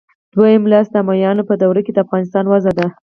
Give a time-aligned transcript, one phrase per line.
[0.35, 2.87] دویم لوست د امویانو په دوره کې د افغانستان وضع ده.